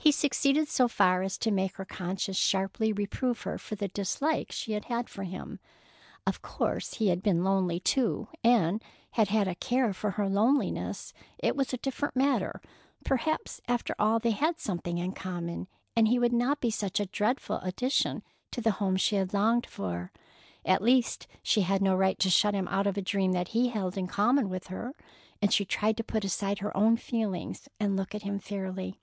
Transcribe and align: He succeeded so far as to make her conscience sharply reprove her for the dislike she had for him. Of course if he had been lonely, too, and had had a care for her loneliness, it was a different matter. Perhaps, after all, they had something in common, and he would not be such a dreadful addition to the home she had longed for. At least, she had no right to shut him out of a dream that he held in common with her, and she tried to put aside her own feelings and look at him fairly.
He 0.00 0.12
succeeded 0.12 0.68
so 0.68 0.86
far 0.86 1.22
as 1.22 1.36
to 1.38 1.50
make 1.50 1.74
her 1.74 1.84
conscience 1.84 2.36
sharply 2.36 2.92
reprove 2.92 3.40
her 3.42 3.58
for 3.58 3.74
the 3.74 3.88
dislike 3.88 4.52
she 4.52 4.70
had 4.80 5.08
for 5.08 5.24
him. 5.24 5.58
Of 6.24 6.40
course 6.40 6.92
if 6.92 6.98
he 7.00 7.08
had 7.08 7.20
been 7.20 7.42
lonely, 7.42 7.80
too, 7.80 8.28
and 8.44 8.80
had 9.10 9.26
had 9.26 9.48
a 9.48 9.56
care 9.56 9.92
for 9.92 10.12
her 10.12 10.28
loneliness, 10.28 11.12
it 11.38 11.56
was 11.56 11.72
a 11.72 11.78
different 11.78 12.14
matter. 12.14 12.60
Perhaps, 13.04 13.60
after 13.66 13.92
all, 13.98 14.20
they 14.20 14.30
had 14.30 14.60
something 14.60 14.98
in 14.98 15.14
common, 15.14 15.66
and 15.96 16.06
he 16.06 16.20
would 16.20 16.32
not 16.32 16.60
be 16.60 16.70
such 16.70 17.00
a 17.00 17.06
dreadful 17.06 17.58
addition 17.58 18.22
to 18.52 18.60
the 18.60 18.70
home 18.78 18.96
she 18.96 19.16
had 19.16 19.34
longed 19.34 19.66
for. 19.66 20.12
At 20.64 20.80
least, 20.80 21.26
she 21.42 21.62
had 21.62 21.82
no 21.82 21.96
right 21.96 22.20
to 22.20 22.30
shut 22.30 22.54
him 22.54 22.68
out 22.68 22.86
of 22.86 22.96
a 22.96 23.02
dream 23.02 23.32
that 23.32 23.48
he 23.48 23.68
held 23.70 23.98
in 23.98 24.06
common 24.06 24.48
with 24.48 24.68
her, 24.68 24.94
and 25.42 25.52
she 25.52 25.64
tried 25.64 25.96
to 25.96 26.04
put 26.04 26.24
aside 26.24 26.60
her 26.60 26.74
own 26.76 26.96
feelings 26.96 27.68
and 27.80 27.96
look 27.96 28.14
at 28.14 28.22
him 28.22 28.38
fairly. 28.38 29.00